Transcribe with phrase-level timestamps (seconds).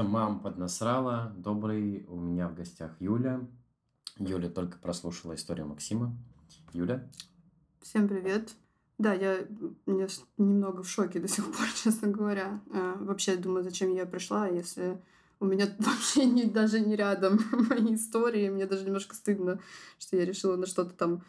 [0.00, 1.30] Это «Мам поднасрала».
[1.36, 3.46] Добрый, у меня в гостях Юля.
[4.16, 6.16] Юля только прослушала историю Максима.
[6.72, 7.06] Юля?
[7.82, 8.54] Всем привет.
[8.96, 9.40] Да, я,
[9.86, 10.08] я
[10.38, 12.62] немного в шоке до сих пор, честно говоря.
[12.72, 14.98] А, вообще думаю, зачем я пришла, если
[15.38, 17.38] у меня вообще не, даже не рядом
[17.68, 18.48] мои истории.
[18.48, 19.60] Мне даже немножко стыдно,
[19.98, 21.24] что я решила на что-то там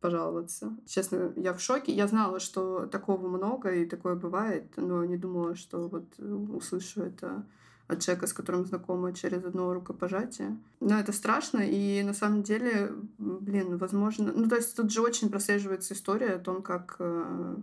[0.00, 0.76] пожаловаться.
[0.84, 1.92] Честно, я в шоке.
[1.92, 7.46] Я знала, что такого много и такое бывает, но не думала, что вот услышу это
[7.90, 10.56] от человека, с которым знакома через одно рукопожатие.
[10.80, 14.32] Но это страшно, и на самом деле, блин, возможно...
[14.34, 17.56] Ну, то есть тут же очень прослеживается история о том, как э,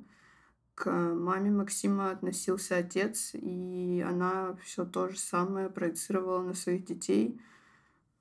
[0.76, 7.39] к маме Максима относился отец, и она все то же самое проецировала на своих детей.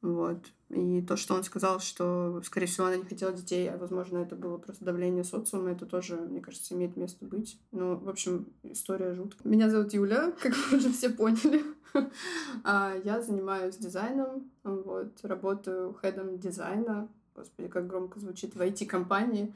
[0.03, 0.39] Вот.
[0.71, 4.35] И то, что он сказал, что, скорее всего, она не хотела детей, а, возможно, это
[4.35, 7.59] было просто давление социума, это тоже, мне кажется, имеет место быть.
[7.73, 9.51] Ну, в общем, история жуткая.
[9.51, 11.63] Меня зовут Юля, как вы уже все поняли.
[12.63, 17.09] А, я занимаюсь дизайном, вот, работаю хедом дизайна.
[17.35, 19.55] Господи, как громко звучит в IT-компании.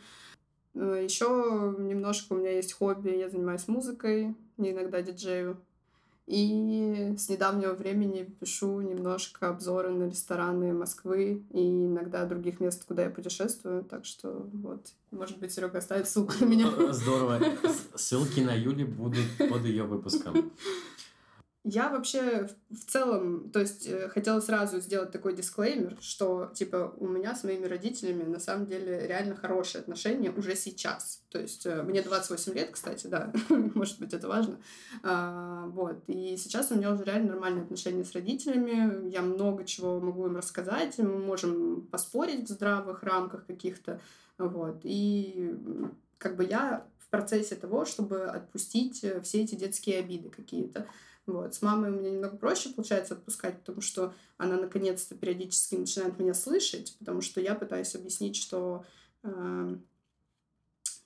[0.73, 1.27] Ну, Еще
[1.79, 5.59] немножко у меня есть хобби, я занимаюсь музыкой, иногда диджею.
[6.31, 13.03] И с недавнего времени пишу немножко обзоры на рестораны Москвы и иногда других мест, куда
[13.03, 13.83] я путешествую.
[13.83, 16.93] Так что вот, может быть, Серега оставит ссылку на меня.
[16.93, 17.41] Здорово.
[17.97, 20.53] Ссылки на Юли будут под ее выпуском.
[21.63, 27.07] Я вообще в целом, то есть э, хотела сразу сделать такой дисклеймер, что типа у
[27.07, 31.23] меня с моими родителями на самом деле реально хорошие отношения уже сейчас.
[31.29, 34.57] То есть э, мне 28 лет, кстати, да, может быть это важно.
[35.03, 40.01] А, вот, и сейчас у меня уже реально нормальные отношения с родителями, я много чего
[40.01, 44.01] могу им рассказать, мы можем поспорить в здравых рамках каких-то,
[44.39, 45.55] вот, и
[46.17, 50.87] как бы я в процессе того, чтобы отпустить э, все эти детские обиды какие-то.
[51.31, 51.55] Вот.
[51.55, 56.35] С мамой у меня немного проще получается отпускать, потому что она наконец-то периодически начинает меня
[56.35, 58.85] слышать, потому что я пытаюсь объяснить, что
[59.23, 59.77] э,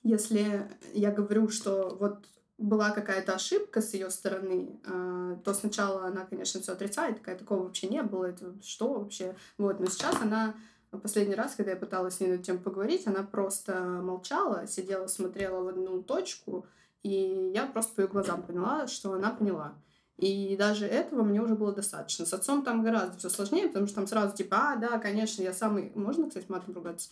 [0.03, 2.25] если я говорю, что вот
[2.57, 7.63] была какая-то ошибка с ее стороны, э, то сначала она, конечно, все отрицает, такая такого
[7.63, 9.35] вообще не было, это что вообще?
[9.57, 10.55] Вот, но сейчас она
[10.97, 15.07] последний раз, когда я пыталась с ней на эту тему поговорить, она просто молчала, сидела,
[15.07, 16.65] смотрела в одну точку,
[17.03, 19.75] и я просто по ее глазам поняла, что она поняла.
[20.17, 22.25] И даже этого мне уже было достаточно.
[22.25, 25.53] С отцом там гораздо все сложнее, потому что там сразу типа, а, да, конечно, я
[25.53, 25.91] самый...
[25.95, 27.09] Можно, кстати, матом ругаться?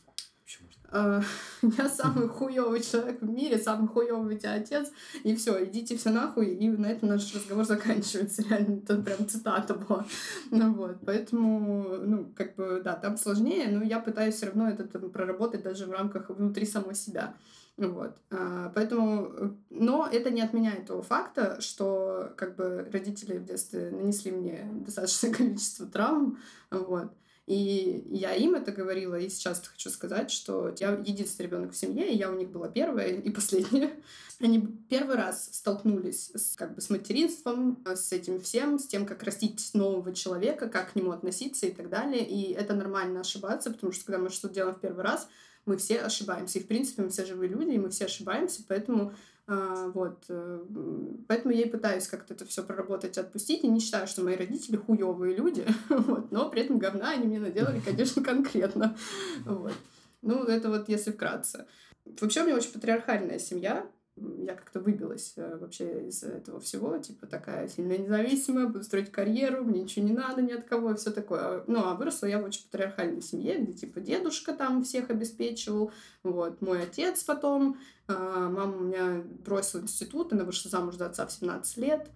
[0.90, 1.22] А,
[1.62, 4.90] я самый хуёвый человек в мире, самый хуёвый у тебя отец,
[5.24, 8.44] и все, идите все нахуй, и на этом наш разговор заканчивается.
[8.50, 10.06] Реально, это прям цитата была.
[10.52, 14.84] Ну вот, поэтому, ну, как бы, да, там сложнее, но я пытаюсь все равно это
[14.86, 17.34] там, проработать даже в рамках внутри самой себя.
[17.78, 18.16] Вот.
[18.30, 24.32] А, поэтому, но это не отменяет того факта, что как бы родители в детстве нанесли
[24.32, 26.38] мне достаточное количество травм,
[26.70, 27.12] вот.
[27.46, 32.10] И я им это говорила, и сейчас хочу сказать, что я единственный ребенок в семье,
[32.10, 33.92] и я у них была первая и последняя.
[34.40, 39.24] Они первый раз столкнулись с, как бы, с материнством, с этим всем, с тем, как
[39.24, 42.26] растить нового человека, как к нему относиться и так далее.
[42.26, 45.28] И это нормально ошибаться, потому что когда мы что-то делаем в первый раз,
[45.66, 46.60] мы все ошибаемся.
[46.60, 49.14] И, в принципе, мы все живые люди, и мы все ошибаемся, поэтому
[49.46, 50.24] а, вот.
[50.30, 50.64] Э,
[51.28, 53.64] поэтому я и пытаюсь как-то это все проработать, отпустить.
[53.64, 57.40] И не считаю, что мои родители хуевые люди, вот, но при этом говна они мне
[57.40, 58.96] наделали, конечно, конкретно.
[59.46, 59.74] Вот.
[60.22, 61.68] Ну, это вот если вкратце.
[62.20, 63.86] Вообще у меня очень патриархальная семья,
[64.16, 69.64] я как-то выбилась э, вообще из этого всего, типа такая сильно независимая, буду строить карьеру,
[69.64, 71.64] мне ничего не надо ни от кого, и все такое.
[71.68, 75.92] Ну, а выросла я в очень патриархальной семье, где типа дедушка там всех обеспечивал,
[76.22, 81.32] вот, мой отец потом, а, мама меня бросила институт, она вышла замуж за отца в
[81.32, 82.10] 17 лет,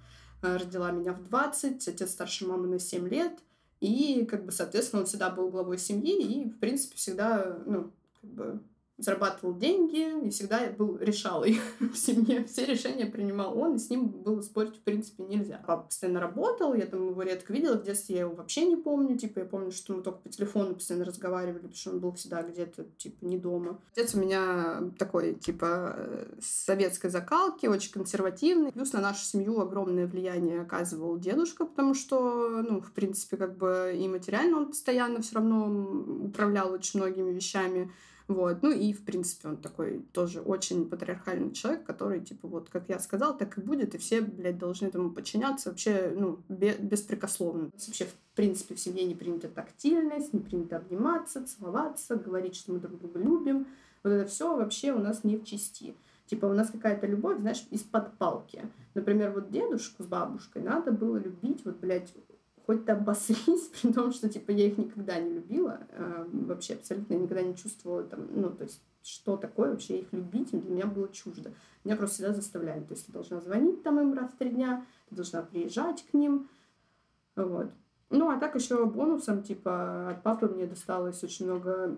[0.44, 3.40] а, родила меня в 20, отец старше мамы на 7 лет,
[3.80, 7.92] и, как бы, соответственно, он всегда был главой семьи и, в принципе, всегда, ну,
[8.22, 8.60] как бы
[8.98, 12.46] зарабатывал деньги и всегда был решалой в семье.
[12.46, 15.62] Все решения принимал он, и с ним было спорить в принципе нельзя.
[15.66, 19.18] Папа постоянно работал, я там его редко видела, в детстве я его вообще не помню,
[19.18, 22.42] типа я помню, что мы только по телефону постоянно разговаривали, потому что он был всегда
[22.42, 23.80] где-то типа не дома.
[23.94, 25.96] Отец у меня такой типа
[26.42, 28.72] советской закалки, очень консервативный.
[28.72, 33.96] Плюс на нашу семью огромное влияние оказывал дедушка, потому что, ну, в принципе, как бы
[33.96, 37.92] и материально он постоянно все равно управлял очень многими вещами.
[38.28, 38.62] Вот.
[38.62, 43.00] Ну и, в принципе, он такой тоже очень патриархальный человек, который, типа, вот как я
[43.00, 47.70] сказал, так и будет, и все, блядь, должны этому подчиняться вообще, ну, беспрекословно.
[47.88, 52.80] Вообще, в принципе, в семье не принята тактильность, не принято обниматься, целоваться, говорить, что мы
[52.80, 53.68] друг друга любим.
[54.04, 55.96] Вот это все вообще у нас не в чести.
[56.26, 58.62] Типа у нас какая-то любовь, знаешь, из-под палки.
[58.94, 62.14] Например, вот дедушку с бабушкой надо было любить, вот, блядь,
[62.68, 67.14] хоть ты обосрись, при том, что, типа, я их никогда не любила, э, вообще абсолютно
[67.14, 71.08] никогда не чувствовала там, ну, то есть, что такое вообще их любить, для меня было
[71.08, 71.54] чуждо.
[71.86, 74.86] Меня просто всегда заставляли, то есть, ты должна звонить там им раз в три дня,
[75.08, 76.50] ты должна приезжать к ним,
[77.38, 77.72] вот.
[78.10, 81.98] Ну, а так еще бонусом, типа, от папы мне досталось очень много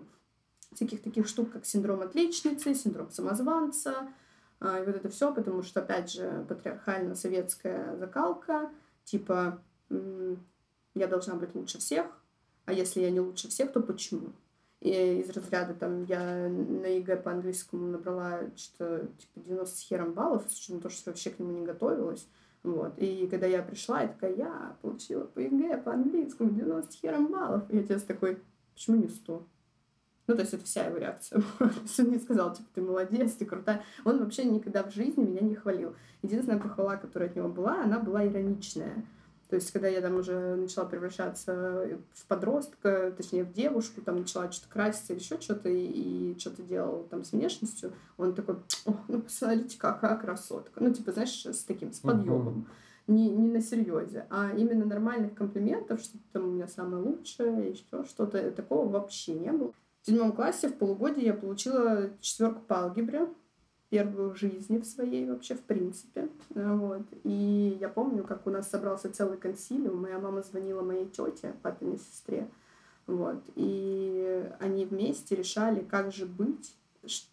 [0.72, 4.08] всяких таких штук, как синдром отличницы, синдром самозванца,
[4.60, 8.70] а, и вот это все, потому что, опять же, патриархально-советская закалка,
[9.04, 9.60] типа,
[10.94, 12.06] я должна быть лучше всех,
[12.66, 14.32] а если я не лучше всех, то почему?
[14.80, 20.12] И из разряда там я на ЕГЭ по английскому набрала что-то типа 90 с хером
[20.14, 22.26] баллов, с учетом того, что вообще к нему не готовилась.
[22.62, 22.94] Вот.
[22.98, 27.26] И когда я пришла, я такая, я получила по ЕГЭ по английскому 90 с хером
[27.26, 27.70] баллов.
[27.70, 28.42] И отец такой,
[28.74, 29.46] почему не 100?
[30.26, 31.42] Ну, то есть это вся его реакция.
[31.58, 33.82] Он не сказал, типа, ты молодец, ты крутая.
[34.04, 35.94] Он вообще никогда в жизни меня не хвалил.
[36.22, 39.04] Единственная похвала, которая от него была, она была ироничная.
[39.50, 44.50] То есть, когда я там уже начала превращаться в подростка, точнее, в девушку, там начала
[44.52, 48.56] что-то краситься или еще что-то, и, и что-то делала там с внешностью, он такой,
[48.86, 50.80] О, ну, посмотрите, какая красотка.
[50.80, 52.68] Ну, типа, знаешь, с таким, с подъемом.
[53.08, 58.04] Не, не на серьезе, а именно нормальных комплиментов, что там у меня самое лучшее, еще
[58.04, 59.72] что-то такого вообще не было.
[60.02, 63.26] В седьмом классе в полугодие я получила четверку по алгебре,
[63.90, 66.28] первую жизни в своей вообще, в принципе.
[66.50, 67.02] Вот.
[67.24, 70.00] И я помню, как у нас собрался целый консилиум.
[70.00, 72.48] Моя мама звонила моей тете, папиной сестре.
[73.06, 73.42] Вот.
[73.56, 76.74] И они вместе решали, как же быть,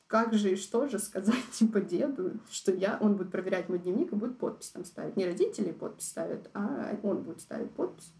[0.07, 4.11] как же и что же сказать типа деду, что я, он будет проверять мой дневник
[4.11, 5.15] и будет подпись там ставить.
[5.15, 8.11] Не родители подпись ставят, а он будет ставить подпись.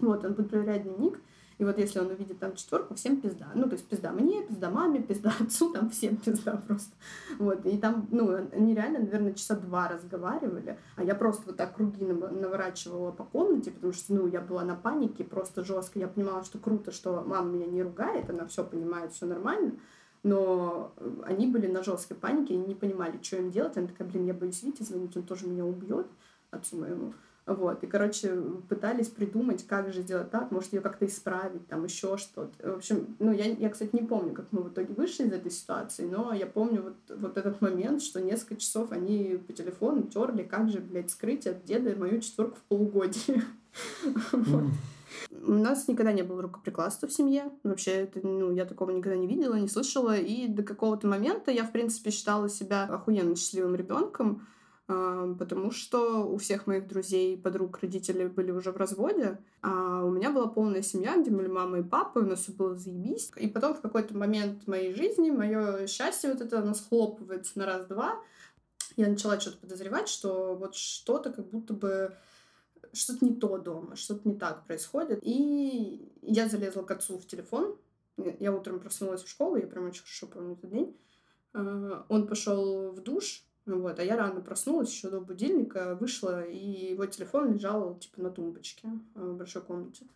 [0.00, 1.20] Вот, он будет проверять дневник,
[1.62, 3.46] и вот если он увидит там четверку, всем пизда.
[3.54, 6.90] Ну, то есть пизда мне, пизда маме, пизда отцу, там всем пизда просто.
[7.38, 7.64] Вот.
[7.66, 12.04] И там, ну, они реально, наверное, часа два разговаривали, а я просто вот так круги
[12.04, 16.00] наворачивала по комнате, потому что, ну, я была на панике просто жестко.
[16.00, 19.74] Я понимала, что круто, что мама меня не ругает, она все понимает, все нормально
[20.24, 20.94] но
[21.24, 23.76] они были на жесткой панике и не понимали, что им делать.
[23.76, 26.06] Она такая, блин, я боюсь Вите звонить, он тоже меня убьет,
[26.52, 27.12] отцу моему.
[27.44, 32.16] Вот, и, короче, пытались придумать, как же сделать так, может, ее как-то исправить, там, еще
[32.16, 32.72] что-то.
[32.72, 35.50] В общем, ну, я, я, кстати, не помню, как мы в итоге вышли из этой
[35.50, 40.44] ситуации, но я помню вот, вот этот момент, что несколько часов они по телефону терли,
[40.44, 43.42] как же, блядь, скрыть от деда мою четверку в полугодие.
[45.30, 47.50] У нас никогда не было рукоприкладства в семье.
[47.64, 50.16] Вообще, это, ну, я такого никогда не видела, не слышала.
[50.16, 54.46] И до какого-то момента я, в принципе, считала себя охуенно счастливым ребенком.
[54.92, 60.10] А, потому что у всех моих друзей, подруг, родители были уже в разводе, а у
[60.10, 63.30] меня была полная семья, где были мама и папа, у нас все было заебись.
[63.36, 68.20] И потом в какой-то момент моей жизни мое счастье вот это, оно схлопывается на раз-два.
[68.96, 72.14] Я начала что-то подозревать, что вот что-то как будто бы
[72.92, 75.20] что-то не то дома, что-то не так происходит.
[75.22, 77.78] И я залезла к отцу в телефон.
[78.38, 80.94] Я утром проснулась в школу, я прям очень хорошо помню этот день.
[81.54, 86.90] А, он пошел в душ, вот, а я рано проснулась еще до будильника, вышла, и
[86.92, 90.06] его телефон лежал, типа, на тумбочке э, в большой комнате.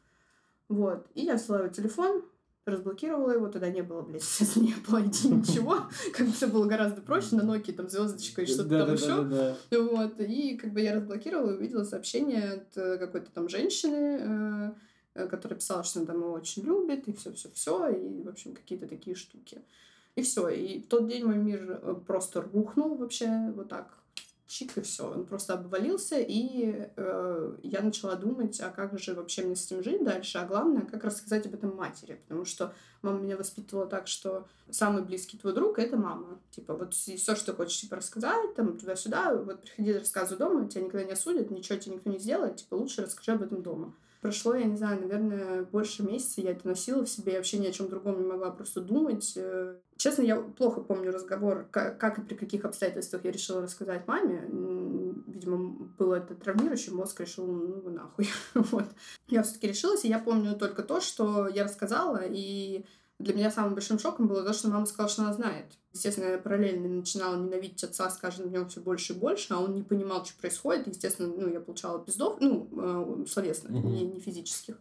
[0.68, 2.24] Вот, и я его телефон,
[2.66, 5.78] разблокировала его, тогда не было, блядь, сейчас не Apple ID, ничего,
[6.12, 9.56] как бы все было гораздо проще, на Nokia там звездочка и что-то там еще.
[9.70, 14.74] Вот, и как бы я разблокировала и увидела сообщение от э, какой-то там женщины,
[15.14, 18.88] э, которая писала, что она там его очень любит, и все-все-все, и, в общем, какие-то
[18.88, 19.62] такие штуки.
[20.16, 20.48] И все.
[20.48, 23.96] И в тот день мой мир э, просто рухнул вообще вот так.
[24.46, 25.10] Чик и все.
[25.10, 29.82] Он просто обвалился, и э, я начала думать, а как же вообще мне с этим
[29.82, 34.06] жить дальше, а главное, как рассказать об этом матери, потому что мама меня воспитывала так,
[34.06, 36.38] что самый близкий твой друг— это мама.
[36.52, 41.04] Типа, вот все, что хочешь, типа, рассказать, там, туда-сюда, вот приходи, рассказывай дома, тебя никогда
[41.04, 43.94] не осудят, ничего тебе никто не сделает, типа, лучше расскажи об этом дома.
[44.26, 47.68] Прошло, я не знаю, наверное, больше месяца я это носила в себе, я вообще ни
[47.68, 49.34] о чем другом не могла просто думать.
[49.36, 54.42] Э, честно, я плохо помню разговор, как, и при каких обстоятельствах я решила рассказать маме.
[55.28, 58.28] Видимо, было это травмирующий, мозг решил, ну нахуй.
[58.54, 58.86] вот.
[59.28, 62.84] Я все-таки решилась, и я помню только то, что я рассказала, и
[63.18, 65.66] для меня самым большим шоком было то, что мама сказала, что она знает.
[65.92, 69.74] Естественно, я параллельно начинала ненавидеть отца с каждым днем все больше и больше, а он
[69.74, 70.86] не понимал, что происходит.
[70.86, 73.86] Естественно, ну, я получала пиздов, ну, э, словесных, mm-hmm.
[73.86, 74.76] не, не физических.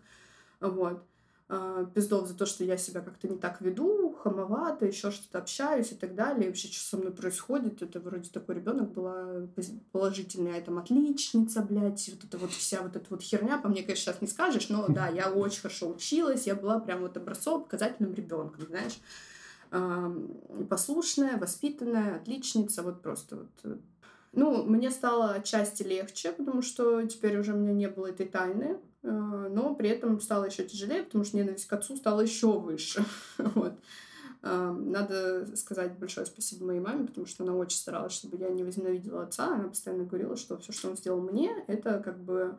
[0.59, 1.01] Вот.
[1.47, 5.91] Э, пиздов за то, что я себя как-то не так веду, хамовато, еще что-то общаюсь
[5.91, 6.45] и так далее.
[6.45, 9.47] И вообще, что со мной происходит, это вроде такой ребенок была
[9.91, 14.13] положительная, там, отличница, блядь, вот это вот вся вот эта вот херня, по мне, конечно,
[14.13, 18.15] сейчас не скажешь, но да, я очень хорошо училась, я была прям вот образцово показательным
[18.15, 18.99] ребенком, знаешь.
[20.67, 23.79] послушная, воспитанная, отличница, вот просто вот.
[24.33, 28.79] Ну, мне стало отчасти легче, потому что теперь уже у меня не было этой тайны,
[29.05, 33.05] но при этом стало еще тяжелее, потому что ненависть к отцу стала еще выше.
[33.37, 33.73] вот.
[34.41, 39.23] Надо сказать большое спасибо моей маме, потому что она очень старалась, чтобы я не возненавидела
[39.23, 39.55] отца.
[39.55, 42.55] Она постоянно говорила, что все, что он сделал мне, это как бы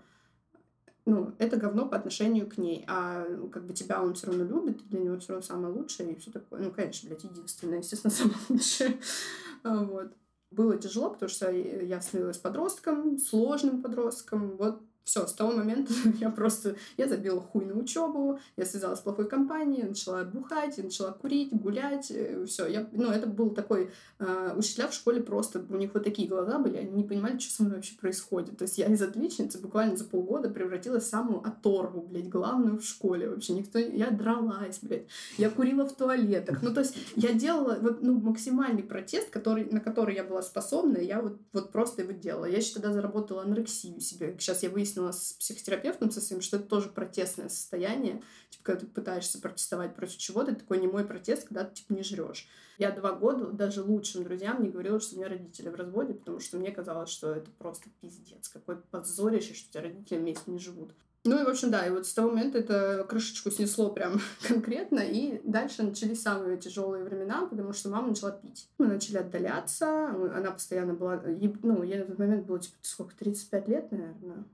[1.07, 4.87] ну, это говно по отношению к ней, а как бы тебя он все равно любит,
[4.89, 6.61] для него все равно самое лучшее и все такое.
[6.61, 8.99] Ну, конечно, блядь, единственное, естественно, самое лучшее.
[9.63, 10.13] А, вот.
[10.51, 14.57] Было тяжело, потому что я становилась подростком, сложным подростком.
[14.57, 19.03] Вот все, с того момента я просто, я забила хуй на учебу, я связалась с
[19.03, 22.67] плохой компанией, начала бухать, начала курить, гулять, э, все.
[22.67, 26.59] Я, ну, это был такой, э, учителя в школе просто, у них вот такие глаза
[26.59, 28.59] были, они не понимали, что со мной вообще происходит.
[28.59, 32.85] То есть я из отличницы буквально за полгода превратилась в самую оторву, блядь, главную в
[32.85, 33.29] школе.
[33.29, 35.07] Вообще никто, я дралась, блядь,
[35.39, 36.63] я курила в туалетах.
[36.63, 40.99] Ну, то есть я делала вот, ну, максимальный протест, который, на который я была способна,
[40.99, 42.47] я вот, вот просто его делала.
[42.47, 44.35] Я еще тогда заработала анорексию себе.
[44.41, 48.23] Сейчас я выяснила, выяснила с психотерапевтом со своим, что это тоже протестное состояние.
[48.51, 52.03] Типа, когда ты пытаешься протестовать против чего-то, это такой немой протест, когда ты, типа, не
[52.03, 52.49] жрешь.
[52.79, 56.41] Я два года даже лучшим друзьям не говорила, что у меня родители в разводе, потому
[56.41, 58.49] что мне казалось, что это просто пиздец.
[58.49, 60.93] Какой позорище, что у тебя родители вместе не живут.
[61.25, 65.01] Ну и, в общем, да, и вот с того момента это крышечку снесло прям конкретно,
[65.01, 68.69] и дальше начались самые тяжелые времена, потому что мама начала пить.
[68.79, 73.69] Мы начали отдаляться, она постоянно была, ну, ей на тот момент было, типа, сколько, 35
[73.69, 74.45] лет, наверное,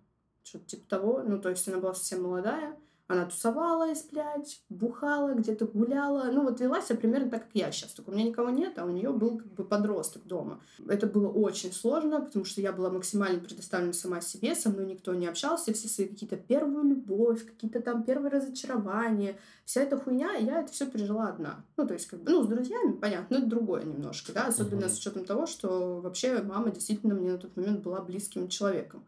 [0.44, 1.22] что-то типа того.
[1.26, 2.76] Ну, то есть она была совсем молодая.
[3.12, 6.30] Она тусовалась, блядь, бухала, где-то гуляла.
[6.32, 7.92] Ну, вот вела себя примерно так, как я сейчас.
[7.92, 10.62] Только у меня никого нет, а у нее был как бы подросток дома.
[10.88, 15.12] Это было очень сложно, потому что я была максимально предоставлена сама себе, со мной никто
[15.14, 20.60] не общался, все свои какие-то первую любовь, какие-то там первые разочарования, вся эта хуйня, я
[20.60, 21.66] это все пережила одна.
[21.76, 24.84] Ну, то есть, как бы, ну, с друзьями, понятно, но это другое немножко, да, особенно
[24.84, 24.88] uh-huh.
[24.88, 29.04] с учетом того, что вообще мама действительно мне на тот момент была близким человеком.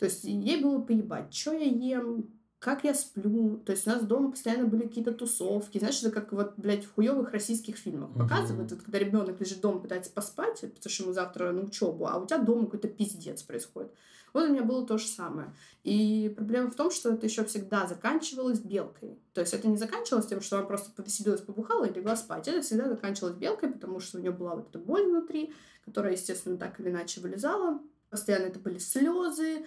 [0.00, 3.58] То есть ей было поебать, что я ем, как я сплю.
[3.58, 5.78] То есть у нас дома постоянно были какие-то тусовки.
[5.78, 8.72] Знаешь, это как вот, блядь, в хуевых российских фильмах показывают.
[8.72, 12.26] Вот, когда ребенок лежит дома, пытается поспать, потому что ему завтра на учебу, а у
[12.26, 13.92] тебя дома какой-то пиздец происходит.
[14.32, 15.52] Вот у меня было то же самое.
[15.84, 19.18] И проблема в том, что это еще всегда заканчивалось белкой.
[19.34, 22.48] То есть это не заканчивалось тем, что она просто повеселилась, побухала и легла спать.
[22.48, 25.52] Это всегда заканчивалось белкой, потому что у нее была вот эта боль внутри,
[25.84, 27.80] которая, естественно, так или иначе вылезала.
[28.08, 29.66] Постоянно это были слезы,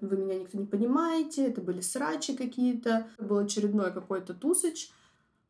[0.00, 3.06] вы меня никто не понимаете, это были срачи какие-то.
[3.18, 4.90] Был очередной какой-то тусыч.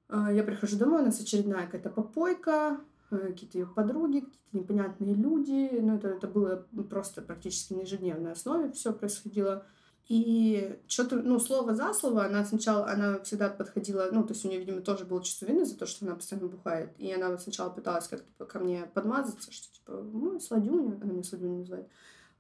[0.08, 5.14] Э, я прихожу домой, у нас очередная какая-то попойка, э, какие-то ее подруги, какие-то непонятные
[5.14, 5.70] люди.
[5.80, 9.64] Ну, это, это было просто практически на ежедневной основе все происходило.
[10.08, 14.48] И что-то, ну, слово за слово, она сначала, она всегда подходила, ну, то есть у
[14.48, 16.90] нее, видимо, тоже было чувство вины за то, что она постоянно бухает.
[16.98, 21.58] И она сначала пыталась как-то ко мне подмазаться, что, типа, ну, сладюня, она меня сладюня
[21.58, 21.86] называет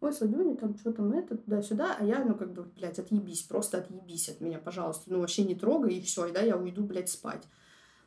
[0.00, 3.78] ой, Сладюня, там что там это, туда-сюда, а я, ну, как бы, блядь, отъебись, просто
[3.78, 7.10] отъебись от меня, пожалуйста, ну, вообще не трогай, и все, и да, я уйду, блядь,
[7.10, 7.46] спать.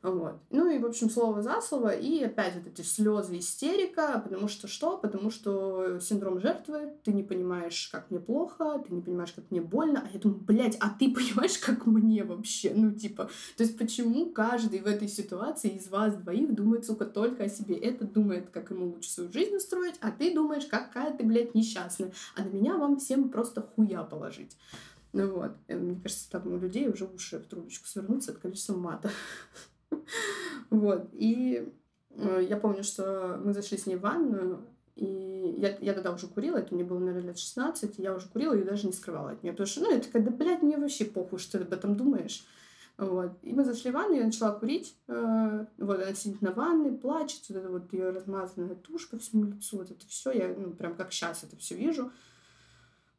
[0.04, 0.36] Вот.
[0.50, 1.92] Ну и, в общем, слово за слово.
[1.96, 4.22] И опять вот эти слезы, истерика.
[4.22, 4.98] Потому что что?
[4.98, 6.92] Потому что синдром жертвы.
[7.06, 10.04] Ты не понимаешь, как мне плохо, ты не понимаешь, как мне больно.
[10.06, 12.74] А я думаю, блядь, а ты понимаешь, как мне вообще?
[12.76, 17.46] Ну, типа, то есть почему каждый в этой ситуации из вас двоих думает, сука, только
[17.46, 17.76] о себе?
[17.76, 22.12] Этот думает, как ему лучше свою жизнь устроить, а ты думаешь, какая ты, блядь, несчастная.
[22.36, 24.58] А на меня вам всем просто хуя положить.
[25.14, 29.10] Ну вот, мне кажется, там у людей уже уши в трубочку свернутся от количества мата.
[30.70, 31.10] Вот.
[31.14, 31.72] И
[32.16, 36.28] э, я помню, что мы зашли с ней в ванную, и я, я тогда уже
[36.28, 39.32] курила, это мне было, наверное, лет 16, и я уже курила и даже не скрывала
[39.32, 39.54] от нее.
[39.54, 42.46] Потому что, ну, я такая, да, блядь, мне вообще похуй, что ты об этом думаешь.
[42.98, 43.32] Вот.
[43.42, 44.96] И мы зашли в ванну, я начала курить.
[45.08, 49.46] Э, вот она сидит на ванной, плачет, вот это вот ее размазанная тушь по всему
[49.46, 52.12] лицу, вот это все, я, ну, прям как сейчас это все вижу.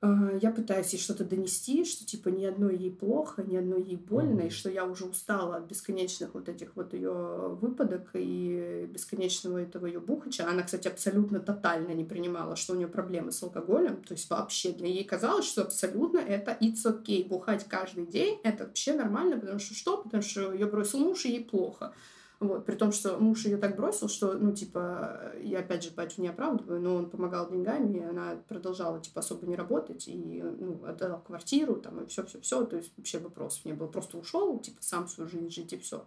[0.05, 3.97] А, я пытаюсь ей что-то донести, что типа ни одной ей плохо, ни одной ей
[3.97, 4.49] больно, mm-hmm.
[4.49, 9.87] и что я уже устала от бесконечных вот этих вот ее выпадок и бесконечного этого
[9.87, 10.47] ее бухача.
[10.47, 14.73] Она, кстати, абсолютно тотально не принимала, что у нее проблемы с алкоголем, то есть вообще
[14.73, 19.59] для ей казалось, что абсолютно это it's okay, бухать каждый день, это вообще нормально, потому
[19.59, 20.03] что что?
[20.03, 21.95] Потому что ее бросил муж, и ей плохо.
[22.45, 26.21] Вот, при том, что муж ее так бросил, что, ну, типа, я опять же батю
[26.21, 30.85] не оправдываю, но он помогал деньгами, и она продолжала, типа, особо не работать, и, ну,
[30.85, 33.87] отдала квартиру, там, и все-все-все, то есть вообще вопросов не было.
[33.87, 36.05] Просто ушел, типа, сам свою жизнь жить, и все.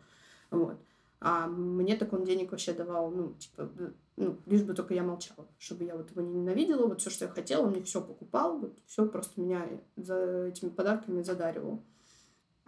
[0.51, 0.77] Вот.
[1.19, 3.67] А мне так он денег вообще давал, ну, типа,
[4.15, 7.25] ну, лишь бы только я молчала, чтобы я вот его не ненавидела, вот все, что
[7.25, 11.81] я хотела, он мне все покупал, вот все просто меня за этими подарками задаривал.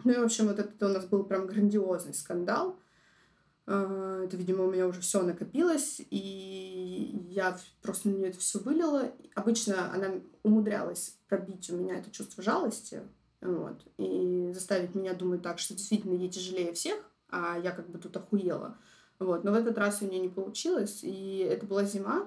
[0.02, 2.76] Ну и, в общем, вот это у нас был прям грандиозный скандал,
[3.70, 9.12] это, видимо, у меня уже все накопилось, и я просто на нее это все вылила.
[9.34, 13.02] Обычно она умудрялась пробить у меня это чувство жалости,
[13.40, 16.98] вот, и заставить меня думать так, что действительно ей тяжелее всех,
[17.28, 18.76] а я как бы тут охуела.
[19.18, 19.44] Вот.
[19.44, 22.26] Но в этот раз у нее не получилось, и это была зима,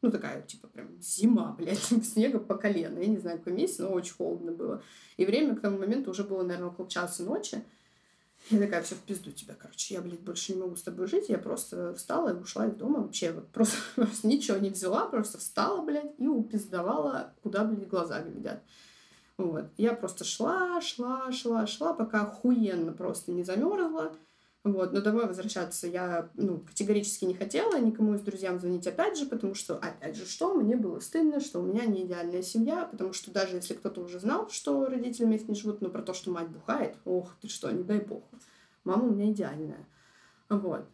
[0.00, 3.00] ну, такая, типа, прям зима, блядь, снега по колено.
[3.00, 4.82] Я не знаю, какой месяц, но очень холодно было.
[5.16, 7.64] И время к тому моменту уже было, наверное, около часа ночи.
[8.50, 9.94] Я такая, все в пизду тебя, короче.
[9.94, 11.28] Я, блядь, больше не могу с тобой жить.
[11.28, 13.00] Я просто встала и ушла из дома.
[13.00, 18.22] Вообще вот просто, просто ничего не взяла, просто встала, блядь, и упиздовала, куда, блядь, глаза
[18.22, 18.62] глядят.
[19.36, 19.66] Вот.
[19.76, 24.12] Я просто шла, шла, шла, шла, пока охуенно просто не замерзла.
[24.72, 29.24] Вот, но домой возвращаться я ну, категорически не хотела, никому из друзьям звонить опять же,
[29.24, 33.12] потому что, опять же, что, мне было стыдно, что у меня не идеальная семья, потому
[33.12, 36.30] что даже если кто-то уже знал, что родители вместе не живут, но про то, что
[36.30, 38.24] мать бухает, ох, ты что, не дай бог,
[38.84, 39.86] мама у меня идеальная.
[40.48, 40.86] Вот.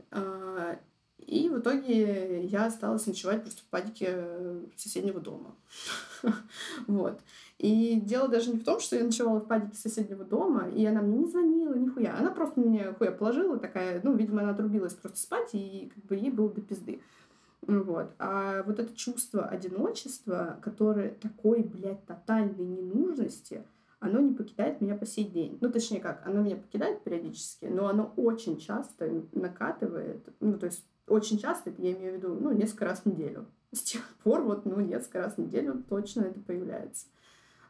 [1.18, 4.16] И в итоге я осталась ночевать просто в падике
[4.76, 5.54] соседнего дома.
[6.86, 7.20] Вот.
[7.58, 11.02] И дело даже не в том, что я ночевала в падике соседнего дома, и она
[11.02, 12.16] мне не звонила, нихуя.
[12.18, 16.16] Она просто мне хуя положила, такая, ну, видимо, она отрубилась просто спать, и как бы
[16.16, 17.00] ей было до пизды.
[17.66, 18.10] Вот.
[18.18, 23.64] А вот это чувство одиночества, которое такой, блядь, тотальной ненужности,
[24.00, 25.56] оно не покидает меня по сей день.
[25.60, 30.84] Ну, точнее как, оно меня покидает периодически, но оно очень часто накатывает, ну, то есть
[31.06, 33.46] очень часто, я имею в виду, ну, несколько раз в неделю.
[33.72, 37.06] С тех пор вот, ну, несколько раз в неделю точно это появляется.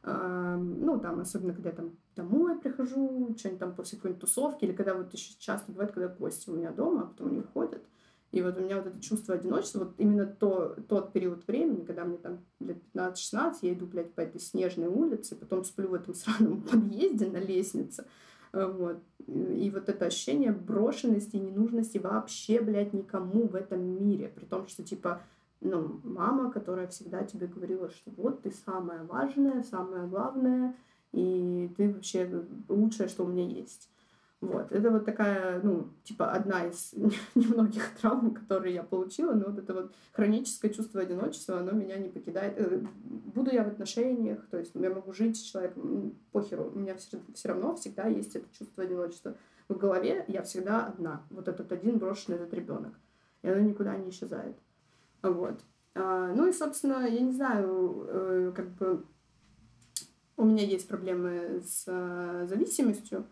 [0.03, 4.95] Ну, там, особенно, когда я там домой прихожу, что-нибудь там после какой-нибудь тусовки, или когда
[4.95, 7.83] вот еще часто бывает, когда гости у меня дома, а потом они уходят.
[8.31, 12.05] И вот у меня вот это чувство одиночества, вот именно то, тот период времени, когда
[12.05, 16.15] мне там лет 15-16, я иду, блядь, по этой снежной улице, потом сплю в этом
[16.15, 18.05] сраном подъезде на лестнице,
[18.55, 19.03] вот.
[19.27, 24.29] И вот это ощущение брошенности ненужности вообще, блядь, никому в этом мире.
[24.29, 25.23] При том, что, типа,
[25.61, 30.75] ну, мама, которая всегда тебе говорила, что вот ты самое важное, самое главное,
[31.13, 33.89] и ты вообще лучшее, что у меня есть.
[34.45, 34.73] Вот.
[34.73, 36.93] Это вот такая, ну, типа, одна из
[37.35, 42.11] немногих травм, которые я получила, но вот это вот хроническое чувство одиночества, оно меня не
[42.11, 42.55] покидает.
[42.59, 46.95] Э, буду я в отношениях, то есть я могу жить с человеком, похеру, у меня
[46.97, 49.35] все, равно всегда есть это чувство одиночества.
[49.69, 52.93] В голове я всегда одна, вот этот один брошенный этот ребенок,
[53.43, 54.57] и оно никуда не исчезает.
[55.23, 55.61] Вот.
[55.95, 59.05] А, ну и, собственно, я не знаю, э, как бы
[60.37, 63.25] у меня есть проблемы с э, зависимостью,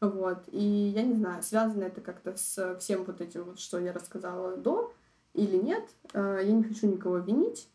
[0.00, 3.92] вот, и я не знаю, связано это как-то с всем вот этим вот, что я
[3.92, 4.92] рассказала до
[5.34, 7.68] или нет, а, я не хочу никого винить,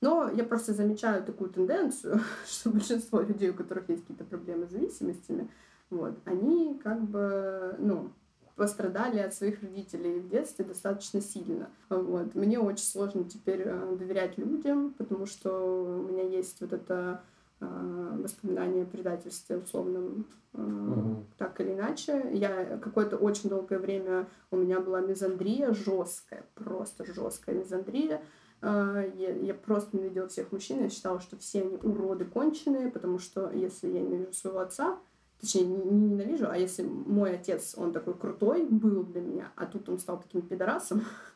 [0.00, 4.70] но я просто замечаю такую тенденцию, что большинство людей, у которых есть какие-то проблемы с
[4.70, 5.50] зависимостями,
[5.90, 8.10] вот, они как бы, ну,
[8.58, 11.70] пострадали от своих родителей в детстве достаточно сильно.
[11.88, 12.34] Вот.
[12.34, 17.22] Мне очень сложно теперь э, доверять людям, потому что у меня есть вот это
[17.60, 21.24] э, воспоминание о предательстве условном угу.
[21.36, 22.30] так или иначе.
[22.32, 28.22] Я какое-то очень долгое время у меня была мизандрия жесткая, просто жесткая мизандрия.
[28.60, 33.52] Я, я просто ненавидела всех мужчин, я считала, что все они уроды конченые, потому что
[33.52, 34.98] если я ненавижу своего отца,
[35.40, 39.66] точнее, не, не ненавижу, а если мой отец, он такой крутой был для меня, а
[39.66, 41.04] тут он стал таким пидорасом,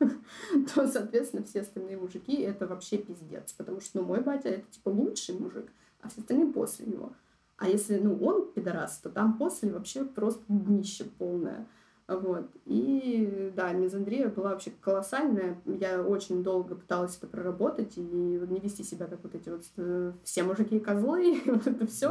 [0.75, 4.89] то, соответственно, все остальные мужики— это вообще пиздец, потому что, ну, мой батя— это, типа,
[4.89, 5.71] лучший мужик,
[6.03, 7.13] а все остальные после него.
[7.57, 11.67] А если, ну, он пидорас, то там после вообще просто днище полное.
[12.09, 12.51] Вот.
[12.65, 15.57] И да, мизандрия была вообще колоссальная.
[15.65, 20.13] Я очень долго пыталась это проработать и не вести себя как вот эти вот э,
[20.25, 22.07] все мужики и козлы, и вот это все.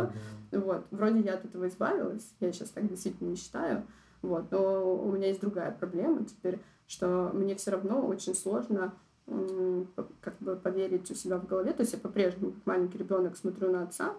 [0.51, 0.59] Mm-hmm.
[0.59, 0.85] Вот.
[0.91, 2.33] Вроде я от этого избавилась.
[2.39, 3.85] Я сейчас так действительно не считаю.
[4.21, 4.51] Вот.
[4.51, 8.93] Но у меня есть другая проблема теперь, что мне все равно очень сложно
[9.25, 11.73] как бы поверить у себя в голове.
[11.73, 14.15] То есть я по-прежнему, как маленький ребенок, смотрю на отца,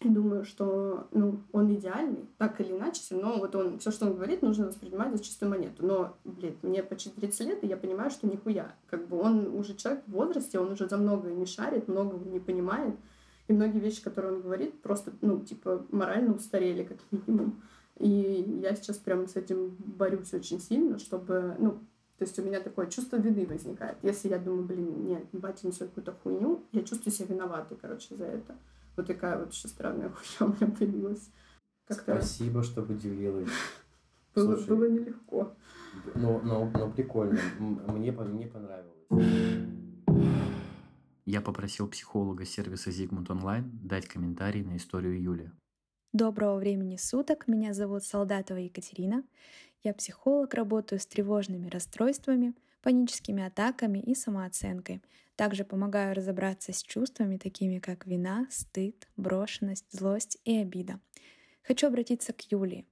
[0.00, 4.14] и думаю, что ну, он идеальный, так или иначе, но вот он, все, что он
[4.14, 5.86] говорит, нужно воспринимать за чистую монету.
[5.86, 8.74] Но, блин, мне почти 30 лет, и я понимаю, что нихуя.
[8.88, 12.40] Как бы он уже человек в возрасте, он уже за многое не шарит, многого не
[12.40, 12.96] понимает.
[13.46, 17.62] И многие вещи, которые он говорит, просто, ну, типа, морально устарели, как минимум.
[17.98, 21.78] И я сейчас прям с этим борюсь очень сильно, чтобы, ну,
[22.24, 23.98] то есть у меня такое чувство вины возникает.
[24.00, 28.24] Если я думаю, блин, нет, батя несет какую-то хуйню, я чувствую себя виноватой, короче, за
[28.24, 28.56] это.
[28.96, 30.08] Вот такая вот еще странная
[30.38, 31.28] хуйня у меня появилась.
[31.86, 32.14] Как-то...
[32.14, 33.50] Спасибо, что поделилась.
[34.34, 35.54] Было, Слушай, было нелегко.
[36.14, 37.38] Но, но, но прикольно.
[37.58, 39.68] Мне, мне понравилось.
[41.26, 45.50] Я попросил психолога сервиса Зигмунд Онлайн дать комментарий на историю Юли.
[46.14, 47.46] Доброго времени суток.
[47.48, 49.22] Меня зовут Солдатова Екатерина.
[49.84, 55.02] Я психолог, работаю с тревожными расстройствами, паническими атаками и самооценкой.
[55.36, 61.00] Также помогаю разобраться с чувствами, такими как вина, стыд, брошенность, злость и обида.
[61.62, 62.86] Хочу обратиться к Юлии.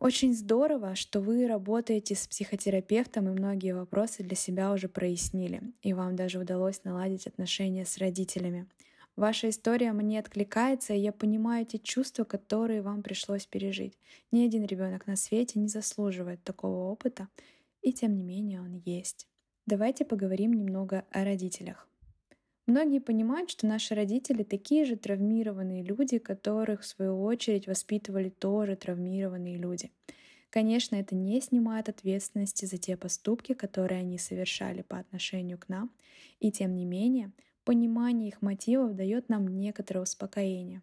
[0.00, 5.92] Очень здорово, что вы работаете с психотерапевтом и многие вопросы для себя уже прояснили, и
[5.92, 8.68] вам даже удалось наладить отношения с родителями.
[9.16, 13.98] Ваша история мне откликается, и я понимаю те чувства, которые вам пришлось пережить.
[14.32, 17.28] Ни один ребенок на свете не заслуживает такого опыта,
[17.82, 19.26] и тем не менее он есть.
[19.66, 21.86] Давайте поговорим немного о родителях.
[22.66, 28.76] Многие понимают, что наши родители такие же травмированные люди, которых в свою очередь воспитывали тоже
[28.76, 29.90] травмированные люди.
[30.50, 35.90] Конечно, это не снимает ответственности за те поступки, которые они совершали по отношению к нам,
[36.38, 37.32] и тем не менее,
[37.70, 40.82] понимание их мотивов дает нам некоторое успокоение.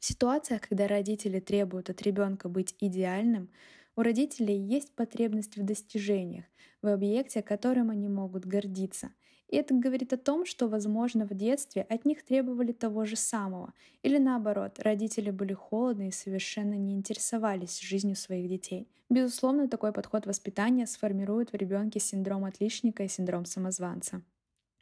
[0.00, 3.48] В ситуациях, когда родители требуют от ребенка быть идеальным,
[3.94, 6.46] у родителей есть потребность в достижениях,
[6.82, 9.12] в объекте, которым они могут гордиться—
[9.48, 13.72] и это говорит о том, что, возможно, в детстве от них требовали того же самого.
[14.02, 18.88] Или наоборот, родители были холодны и совершенно не интересовались жизнью своих детей.
[19.10, 24.22] Безусловно, такой подход воспитания сформирует в ребенке синдром отличника и синдром самозванца.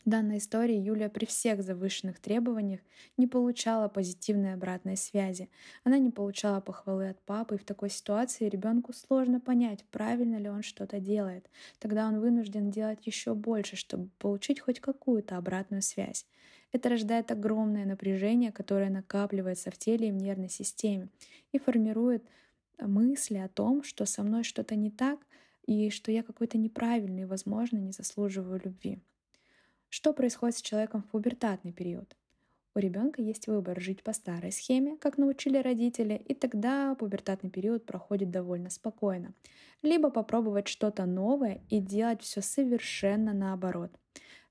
[0.05, 2.81] В данной истории Юлия при всех завышенных требованиях
[3.17, 5.49] не получала позитивной обратной связи.
[5.85, 10.49] Она не получала похвалы от папы, и в такой ситуации ребенку сложно понять, правильно ли
[10.49, 11.49] он что-то делает.
[11.79, 16.27] Тогда он вынужден делать еще больше, чтобы получить хоть какую-то обратную связь.
[16.73, 21.11] Это рождает огромное напряжение, которое накапливается в теле и в нервной системе
[21.53, 22.25] и формирует
[22.81, 25.21] мысли о том, что со мной что-то не так
[25.65, 28.99] и что я какой-то неправильный возможно, не заслуживаю любви.
[29.95, 32.17] Что происходит с человеком в пубертатный период?
[32.75, 37.85] У ребенка есть выбор жить по старой схеме, как научили родители, и тогда пубертатный период
[37.85, 39.35] проходит довольно спокойно.
[39.83, 43.91] Либо попробовать что-то новое и делать все совершенно наоборот.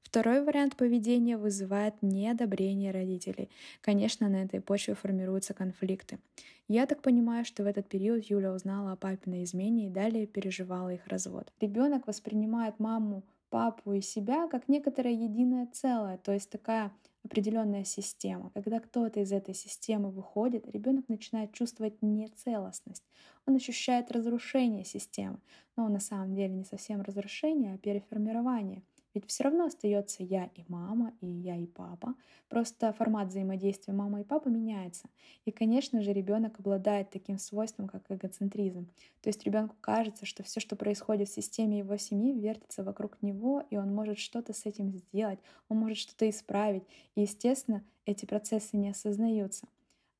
[0.04, 3.49] Второй вариант поведения вызывает неодобрение родителей.
[3.82, 6.19] Конечно, на этой почве формируются конфликты.
[6.67, 10.93] Я так понимаю, что в этот период Юля узнала о папиной измене и далее переживала
[10.93, 11.51] их развод.
[11.60, 16.91] Ребенок воспринимает маму папу и себя как некоторое единое целое, то есть такая
[17.23, 18.49] определенная система.
[18.55, 23.03] Когда кто-то из этой системы выходит, ребенок начинает чувствовать нецелостность.
[23.45, 25.39] Он ощущает разрушение системы,
[25.77, 28.81] но на самом деле не совсем разрушение, а переформирование.
[29.13, 32.15] Ведь все равно остается я и мама, и я и папа.
[32.50, 35.10] Просто формат взаимодействия мамы и папы меняется.
[35.45, 38.88] И, конечно же, ребенок обладает таким свойством, как эгоцентризм.
[39.21, 43.63] То есть ребенку кажется, что все, что происходит в системе его семьи, вертится вокруг него,
[43.69, 46.84] и он может что-то с этим сделать, он может что-то исправить.
[47.15, 49.67] И, естественно, эти процессы не осознаются.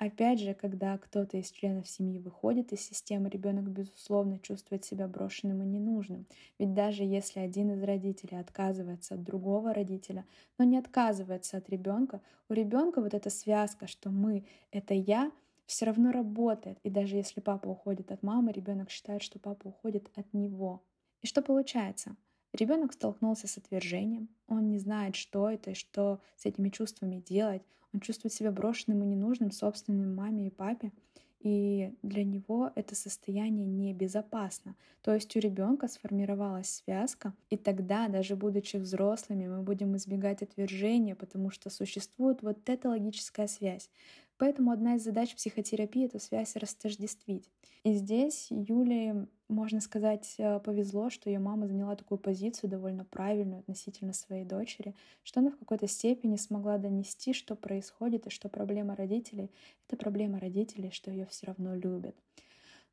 [0.02, 5.62] Опять же, когда кто-то из членов семьи выходит из системы, ребенок, безусловно, чувствует себя брошенным
[5.62, 6.26] и ненужным.
[6.58, 10.26] Ведь даже если один из родителей отказывается от другого родителя,
[10.58, 15.32] но не отказывается от ребенка, у ребенка вот эта связка, что мы— это я,
[15.68, 16.80] все равно работает.
[16.82, 20.82] И даже если папа уходит от мамы, ребенок считает, что папа уходит от него.
[21.22, 22.16] И что получается?
[22.54, 27.62] Ребенок столкнулся с отвержением, он не знает, что это и что с этими чувствами делать,
[27.94, 30.92] он чувствует себя брошенным и ненужным собственной маме и папе,
[31.40, 34.76] и для него это состояние небезопасно.
[35.02, 41.16] То есть у ребенка сформировалась связка, и тогда, даже будучи взрослыми, мы будем избегать отвержения,
[41.16, 43.90] потому что существует вот эта логическая связь.
[44.38, 47.50] Поэтому одна из задач психотерапии— эту связь растождествить.
[47.84, 53.60] И здесь Юлии, можно сказать, э, повезло, что ее мама заняла такую позицию довольно правильную
[53.60, 58.96] относительно своей дочери, что она в какой-то степени смогла донести, что происходит и что проблема
[58.96, 59.52] родителей—
[59.88, 62.16] это проблема родителей, что ее все равно любят.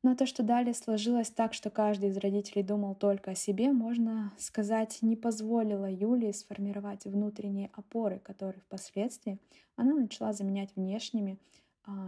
[0.01, 4.31] Но то, что далее сложилось так, что каждый из родителей думал только о себе, можно
[4.37, 9.39] сказать, не позволило Юлии сформировать внутренние опоры, которые впоследствии
[9.75, 11.37] она начала заменять внешними,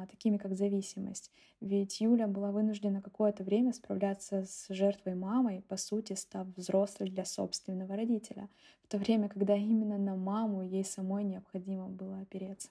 [0.10, 1.32] такими как зависимость.
[1.60, 7.26] Ведь Юля была вынуждена какое-то время справляться с жертвой мамой, по сути, став взрослой для
[7.26, 8.50] собственного родителя,
[8.84, 12.70] в то время, когда именно на маму ей самой необходимо было опереться.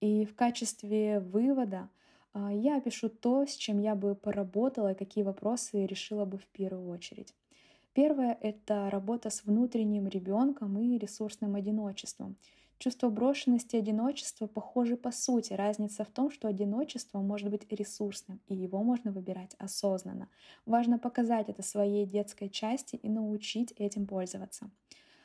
[0.00, 1.88] И в качестве вывода
[2.32, 6.46] а, я опишу то, с чем я бы поработала и какие вопросы решила бы в
[6.46, 7.34] первую очередь.
[7.92, 12.36] Первое— это работа с внутренним ребенком и ресурсным одиночеством.
[12.80, 15.52] Чувство брошенности и одиночества похожи по сути.
[15.52, 20.30] Разница в том, что одиночество может быть ресурсным, и его можно выбирать осознанно.
[20.64, 24.70] Важно показать это своей детской части и научить этим пользоваться.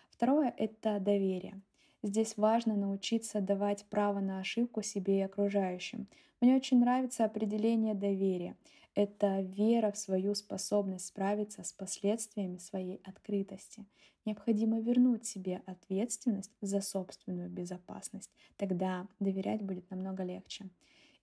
[0.09, 1.61] Второе— это доверие.
[2.03, 6.09] Здесь важно научиться давать право на ошибку себе и окружающим.
[6.41, 8.57] Мне очень нравится определение доверия.
[8.95, 13.86] Это вера в свою способность справиться с последствиями своей открытости.
[14.23, 18.31] Необходимо вернуть себе ответственность за собственную безопасность.
[18.55, 20.69] Тогда доверять будет намного легче.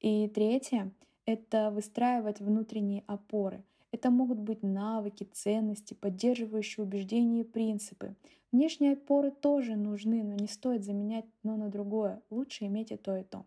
[0.00, 0.92] И третье—
[1.26, 3.64] это выстраивать внутренние опоры.
[3.90, 8.14] Это могут быть навыки, ценности, поддерживающие убеждения и принципы.
[8.52, 12.20] Внешние опоры тоже нужны, но не стоит заменять одно на другое.
[12.28, 13.46] Лучше иметь и то, и то.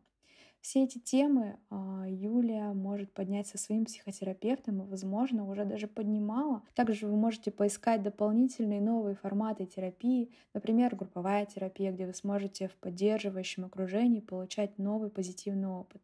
[0.66, 6.64] Все эти темы а, Юлия может поднять со своим психотерапевтом и, возможно, уже даже поднимала.
[6.74, 12.76] Также вы можете поискать дополнительные новые форматы терапии, например, групповая терапия, где вы сможете в
[12.78, 16.02] поддерживающем окружении получать новый позитивный опыт.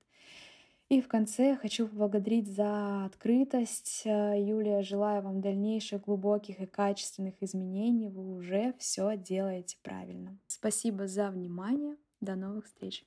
[0.90, 4.04] И в конце хочу поблагодарить за открытость.
[4.06, 8.10] Э, Юлия, желаю вам дальнейших глубоких и качественных изменений.
[8.10, 10.38] Вы уже все делаете правильно.
[10.46, 11.96] Спасибо за внимание.
[12.20, 13.04] До новых встреч.